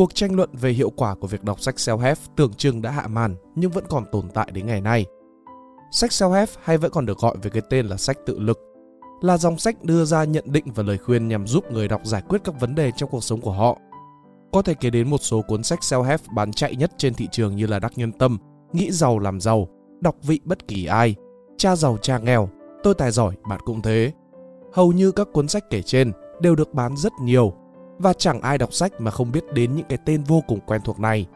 [0.00, 3.06] Cuộc tranh luận về hiệu quả của việc đọc sách self-help tưởng chừng đã hạ
[3.06, 5.06] màn nhưng vẫn còn tồn tại đến ngày nay.
[5.92, 8.58] Sách self-help hay vẫn còn được gọi với cái tên là sách tự lực
[9.20, 12.22] là dòng sách đưa ra nhận định và lời khuyên nhằm giúp người đọc giải
[12.28, 13.78] quyết các vấn đề trong cuộc sống của họ.
[14.52, 17.56] Có thể kể đến một số cuốn sách self-help bán chạy nhất trên thị trường
[17.56, 18.38] như là Đắc Nhân Tâm,
[18.72, 19.68] Nghĩ giàu làm giàu,
[20.00, 21.14] Đọc vị bất kỳ ai,
[21.58, 22.48] Cha giàu cha nghèo,
[22.82, 24.12] Tôi tài giỏi bạn cũng thế.
[24.72, 27.54] Hầu như các cuốn sách kể trên đều được bán rất nhiều
[28.02, 30.80] và chẳng ai đọc sách mà không biết đến những cái tên vô cùng quen
[30.84, 31.26] thuộc này.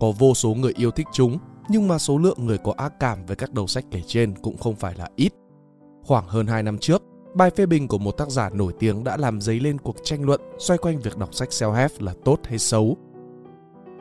[0.00, 1.38] Có vô số người yêu thích chúng,
[1.68, 4.56] nhưng mà số lượng người có ác cảm với các đầu sách kể trên cũng
[4.58, 5.32] không phải là ít.
[6.04, 7.02] Khoảng hơn 2 năm trước,
[7.34, 10.24] bài phê bình của một tác giả nổi tiếng đã làm dấy lên cuộc tranh
[10.24, 12.96] luận xoay quanh việc đọc sách self-help là tốt hay xấu.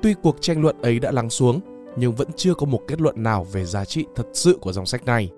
[0.01, 1.59] Tuy cuộc tranh luận ấy đã lắng xuống,
[1.97, 4.85] nhưng vẫn chưa có một kết luận nào về giá trị thật sự của dòng
[4.85, 5.31] sách này.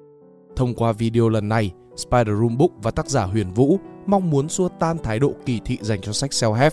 [0.55, 4.49] Thông qua video lần này, Spider Room Book và tác giả Huyền Vũ mong muốn
[4.49, 6.71] xua tan thái độ kỳ thị dành cho sách self-help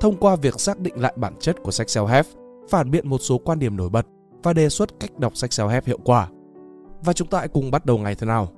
[0.00, 2.24] thông qua việc xác định lại bản chất của sách self-help,
[2.68, 4.06] phản biện một số quan điểm nổi bật
[4.42, 6.28] và đề xuất cách đọc sách self-help hiệu quả.
[7.04, 8.48] Và chúng ta hãy cùng bắt đầu ngày thế nào.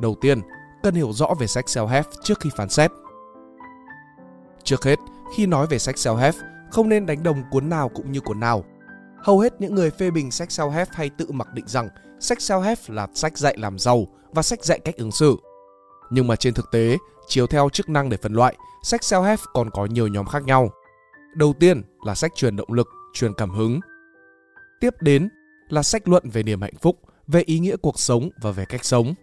[0.00, 0.40] Đầu tiên,
[0.82, 2.90] cần hiểu rõ về sách self-help trước khi phán xét.
[4.62, 4.98] Trước hết,
[5.36, 6.32] khi nói về sách self-help,
[6.70, 8.64] không nên đánh đồng cuốn nào cũng như cuốn nào.
[9.26, 11.88] Hầu hết những người phê bình sách self-help hay tự mặc định rằng
[12.20, 15.36] sách self-help là sách dạy làm giàu và sách dạy cách ứng xử.
[16.10, 16.96] Nhưng mà trên thực tế,
[17.26, 20.70] chiếu theo chức năng để phân loại, sách self-help còn có nhiều nhóm khác nhau.
[21.36, 23.80] Đầu tiên là sách truyền động lực, truyền cảm hứng.
[24.80, 25.28] Tiếp đến
[25.68, 28.84] là sách luận về niềm hạnh phúc, về ý nghĩa cuộc sống và về cách
[28.84, 29.14] sống.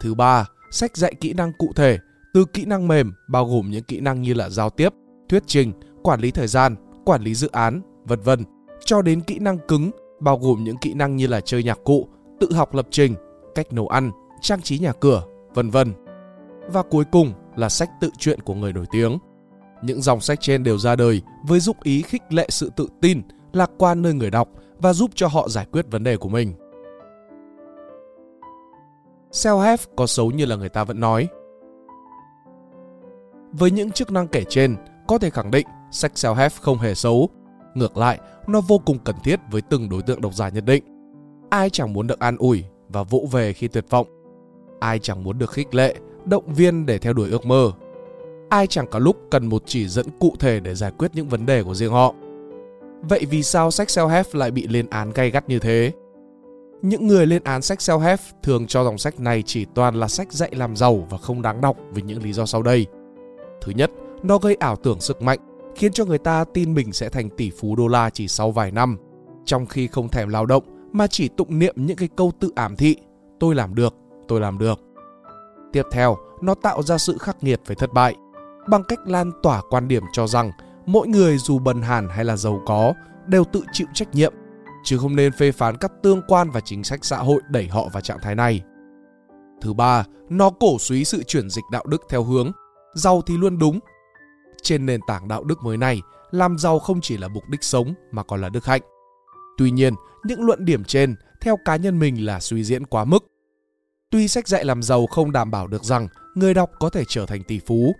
[0.00, 1.98] Thứ ba, sách dạy kỹ năng cụ thể,
[2.34, 4.92] từ kỹ năng mềm bao gồm những kỹ năng như là giao tiếp,
[5.28, 5.72] thuyết trình,
[6.02, 8.44] quản lý thời gian, quản lý dự án, vân vân,
[8.84, 9.90] cho đến kỹ năng cứng
[10.20, 12.08] bao gồm những kỹ năng như là chơi nhạc cụ,
[12.40, 13.14] tự học lập trình,
[13.54, 15.22] cách nấu ăn, trang trí nhà cửa,
[15.54, 15.92] vân vân.
[16.72, 19.18] Và cuối cùng là sách tự truyện của người nổi tiếng.
[19.82, 23.22] Những dòng sách trên đều ra đời với dụng ý khích lệ sự tự tin,
[23.52, 26.52] lạc quan nơi người đọc và giúp cho họ giải quyết vấn đề của mình.
[29.30, 31.28] Self-help có xấu như là người ta vẫn nói.
[33.52, 34.76] Với những chức năng kể trên,
[35.08, 37.30] có thể khẳng định sách self-help không hề xấu.
[37.74, 40.84] Ngược lại, nó vô cùng cần thiết với từng đối tượng độc giả nhất định.
[41.50, 44.06] Ai chẳng muốn được an ủi và vỗ về khi tuyệt vọng.
[44.80, 47.72] Ai chẳng muốn được khích lệ, động viên để theo đuổi ước mơ.
[48.48, 51.46] Ai chẳng có lúc cần một chỉ dẫn cụ thể để giải quyết những vấn
[51.46, 52.14] đề của riêng họ.
[53.08, 55.92] Vậy vì sao sách self-help lại bị lên án gay gắt như thế?
[56.82, 60.32] Những người lên án sách self-help thường cho dòng sách này chỉ toàn là sách
[60.32, 62.86] dạy làm giàu và không đáng đọc vì những lý do sau đây.
[63.62, 63.90] Thứ nhất,
[64.22, 65.38] nó gây ảo tưởng sức mạnh,
[65.76, 68.70] khiến cho người ta tin mình sẽ thành tỷ phú đô la chỉ sau vài
[68.70, 68.96] năm,
[69.44, 72.76] trong khi không thèm lao động mà chỉ tụng niệm những cái câu tự ảm
[72.76, 72.96] thị,
[73.40, 73.94] tôi làm được,
[74.28, 74.80] tôi làm được.
[75.72, 78.14] Tiếp theo, nó tạo ra sự khắc nghiệt với thất bại,
[78.68, 80.50] bằng cách lan tỏa quan điểm cho rằng
[80.86, 82.94] mỗi người dù bần hàn hay là giàu có
[83.26, 84.32] đều tự chịu trách nhiệm,
[84.84, 87.88] chứ không nên phê phán các tương quan và chính sách xã hội đẩy họ
[87.92, 88.62] vào trạng thái này.
[89.60, 92.52] Thứ ba, nó cổ suý sự chuyển dịch đạo đức theo hướng
[92.94, 93.80] giàu thì luôn đúng.
[94.64, 97.94] Trên nền tảng đạo đức mới này, làm giàu không chỉ là mục đích sống
[98.12, 98.82] mà còn là đức hạnh.
[99.58, 99.94] Tuy nhiên,
[100.24, 103.24] những luận điểm trên theo cá nhân mình là suy diễn quá mức.
[104.10, 107.26] Tuy sách dạy làm giàu không đảm bảo được rằng người đọc có thể trở
[107.26, 107.94] thành tỷ phú,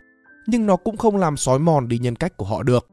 [0.47, 2.86] nhưng nó cũng không làm sói mòn đi nhân cách của họ được.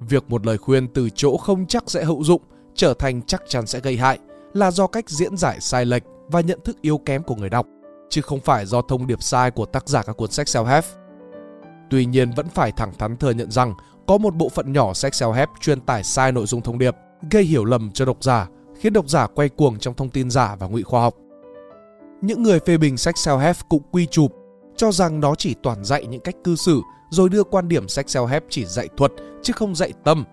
[0.00, 2.42] Việc một lời khuyên từ chỗ không chắc sẽ hữu dụng
[2.74, 4.18] trở thành chắc chắn sẽ gây hại
[4.52, 7.66] là do cách diễn giải sai lệch và nhận thức yếu kém của người đọc,
[8.10, 10.82] chứ không phải do thông điệp sai của tác giả các cuốn sách self-help.
[11.90, 13.74] Tuy nhiên vẫn phải thẳng thắn thừa nhận rằng
[14.06, 16.94] có một bộ phận nhỏ sách self-help truyền tải sai nội dung thông điệp,
[17.30, 18.48] gây hiểu lầm cho độc giả,
[18.80, 21.14] khiến độc giả quay cuồng trong thông tin giả và ngụy khoa học.
[22.20, 24.32] Những người phê bình sách self-help cũng quy chụp,
[24.76, 26.80] cho rằng nó chỉ toàn dạy những cách cư xử
[27.10, 29.12] rồi đưa quan điểm sách self-help chỉ dạy thuật
[29.42, 30.24] chứ không dạy tâm.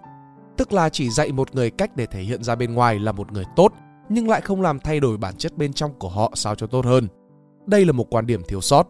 [0.57, 3.31] Tức là chỉ dạy một người cách để thể hiện ra bên ngoài là một
[3.31, 3.73] người tốt
[4.13, 6.85] nhưng lại không làm thay đổi bản chất bên trong của họ sao cho tốt
[6.85, 7.07] hơn.
[7.65, 8.87] Đây là một quan điểm thiếu sót.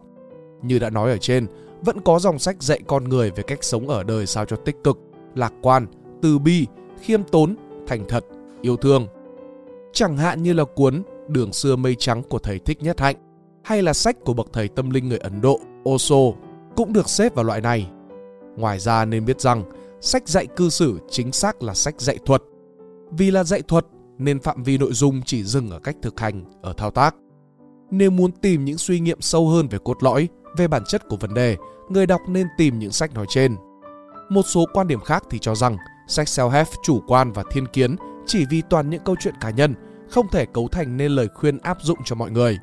[0.62, 1.46] Như đã nói ở trên,
[1.82, 4.76] vẫn có dòng sách dạy con người về cách sống ở đời sao cho tích
[4.84, 4.98] cực,
[5.34, 5.86] lạc quan,
[6.22, 6.66] từ bi,
[7.00, 7.56] khiêm tốn,
[7.86, 8.24] thành thật,
[8.60, 9.06] yêu thương.
[9.92, 13.16] Chẳng hạn như là cuốn Đường xưa mây trắng của thầy Thích Nhất Hạnh
[13.64, 16.16] hay là sách của bậc thầy tâm linh người Ấn Độ Osho
[16.76, 17.90] cũng được xếp vào loại này.
[18.56, 19.64] Ngoài ra nên biết rằng
[20.00, 22.42] sách dạy cư xử chính xác là sách dạy thuật.
[23.10, 23.86] Vì là dạy thuật
[24.18, 27.14] nên phạm vi nội dung chỉ dừng ở cách thực hành, ở thao tác.
[27.90, 31.16] Nếu muốn tìm những suy nghiệm sâu hơn về cốt lõi, về bản chất của
[31.16, 31.56] vấn đề,
[31.88, 33.56] người đọc nên tìm những sách nói trên.
[34.28, 35.76] Một số quan điểm khác thì cho rằng
[36.08, 37.96] sách self-help chủ quan và thiên kiến
[38.26, 39.74] chỉ vì toàn những câu chuyện cá nhân,
[40.10, 42.58] không thể cấu thành nên lời khuyên áp dụng cho mọi người.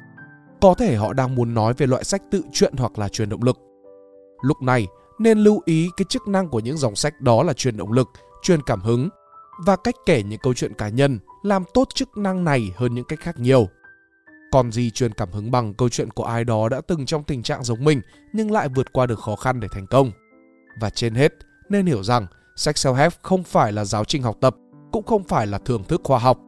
[0.61, 3.43] Có thể họ đang muốn nói về loại sách tự truyện hoặc là truyền động
[3.43, 3.57] lực.
[4.41, 4.87] Lúc này
[5.19, 8.09] nên lưu ý cái chức năng của những dòng sách đó là truyền động lực,
[8.41, 9.09] truyền cảm hứng
[9.65, 13.05] và cách kể những câu chuyện cá nhân làm tốt chức năng này hơn những
[13.05, 13.67] cách khác nhiều.
[14.51, 17.43] Còn gì truyền cảm hứng bằng câu chuyện của ai đó đã từng trong tình
[17.43, 18.01] trạng giống mình
[18.33, 20.11] nhưng lại vượt qua được khó khăn để thành công.
[20.79, 21.33] Và trên hết,
[21.69, 24.55] nên hiểu rằng sách self-help không phải là giáo trình học tập,
[24.91, 26.39] cũng không phải là thưởng thức khoa học.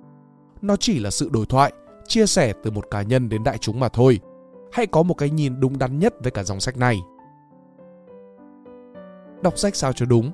[0.62, 1.74] Nó chỉ là sự đối thoại,
[2.08, 4.20] chia sẻ từ một cá nhân đến đại chúng mà thôi.
[4.72, 7.00] Hãy có một cái nhìn đúng đắn nhất với cả dòng sách này.
[9.44, 10.32] Đọc sách sao cho đúng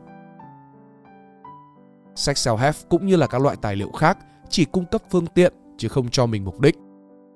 [2.15, 4.17] Sách self-help cũng như là các loại tài liệu khác
[4.49, 6.75] chỉ cung cấp phương tiện chứ không cho mình mục đích.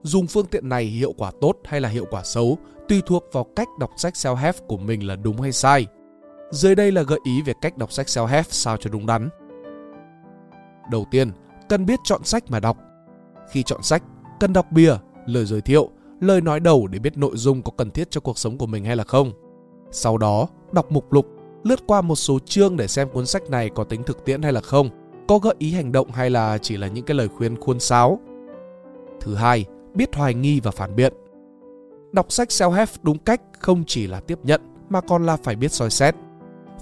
[0.03, 2.57] Dùng phương tiện này hiệu quả tốt hay là hiệu quả xấu
[2.87, 5.87] tùy thuộc vào cách đọc sách self-help của mình là đúng hay sai.
[6.51, 9.29] Dưới đây là gợi ý về cách đọc sách self-help sao cho đúng đắn.
[10.91, 11.31] Đầu tiên,
[11.69, 12.77] cần biết chọn sách mà đọc.
[13.51, 14.03] Khi chọn sách,
[14.39, 14.95] cần đọc bìa,
[15.25, 15.89] lời giới thiệu,
[16.19, 18.85] lời nói đầu để biết nội dung có cần thiết cho cuộc sống của mình
[18.85, 19.31] hay là không.
[19.91, 21.27] Sau đó, đọc mục lục,
[21.63, 24.53] lướt qua một số chương để xem cuốn sách này có tính thực tiễn hay
[24.53, 24.89] là không,
[25.27, 28.19] có gợi ý hành động hay là chỉ là những cái lời khuyên khuôn sáo.
[29.21, 31.13] Thứ hai, biết hoài nghi và phản biện.
[32.11, 35.71] Đọc sách self-help đúng cách không chỉ là tiếp nhận mà còn là phải biết
[35.71, 36.15] soi xét.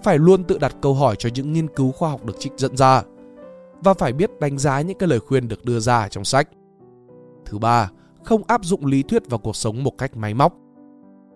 [0.04, 2.78] Phải luôn tự đặt câu hỏi cho những nghiên cứu khoa học được trích dẫn
[2.78, 3.04] ra
[3.84, 6.50] và phải biết đánh giá những cái lời khuyên được đưa ra trong sách.
[7.46, 7.90] Thứ ba,
[8.24, 10.54] không áp dụng lý thuyết vào cuộc sống một cách máy móc.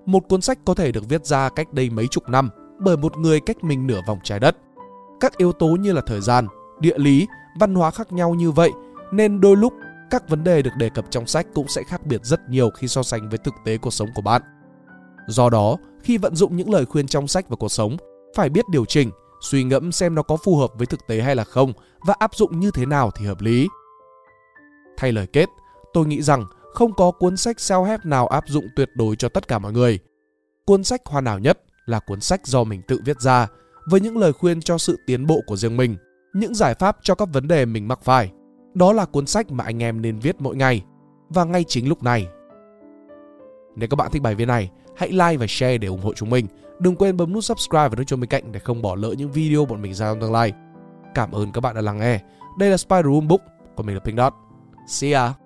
[0.05, 2.49] Một cuốn sách có thể được viết ra cách đây mấy chục năm
[2.79, 4.57] bởi một người cách mình nửa vòng trái đất.
[5.19, 6.47] Các yếu tố như là thời gian,
[6.79, 7.27] địa lý,
[7.59, 8.71] văn hóa khác nhau như vậy
[9.11, 9.73] nên đôi lúc
[10.13, 12.87] các vấn đề được đề cập trong sách cũng sẽ khác biệt rất nhiều khi
[12.87, 14.41] so sánh với thực tế cuộc sống của bạn.
[15.27, 17.97] Do đó, khi vận dụng những lời khuyên trong sách vào cuộc sống,
[18.35, 19.11] phải biết điều chỉnh,
[19.41, 21.73] suy ngẫm xem nó có phù hợp với thực tế hay là không
[22.07, 23.67] và áp dụng như thế nào thì hợp lý.
[24.97, 25.49] Thay lời kết,
[25.93, 29.47] tôi nghĩ rằng không có cuốn sách self-help nào áp dụng tuyệt đối cho tất
[29.47, 29.99] cả mọi người.
[30.65, 33.47] Cuốn sách hoàn hảo nhất là cuốn sách do mình tự viết ra
[33.89, 35.97] với những lời khuyên cho sự tiến bộ của riêng mình,
[36.33, 38.31] những giải pháp cho các vấn đề mình mắc phải.
[38.73, 40.83] Đó là cuốn sách mà anh em nên viết mỗi ngày
[41.29, 42.27] và ngay chính lúc này.
[43.75, 46.29] Nếu các bạn thích bài viết này, hãy like và share để ủng hộ chúng
[46.29, 46.47] mình.
[46.79, 49.31] Đừng quên bấm nút subscribe và nút chuông bên cạnh để không bỏ lỡ những
[49.31, 50.53] video bọn mình ra trong tương lai.
[51.15, 52.19] Cảm ơn các bạn đã lắng nghe.
[52.59, 53.41] Đây là Spider Room Book,
[53.75, 54.33] còn mình là Pink Dot.
[54.87, 55.42] See ya!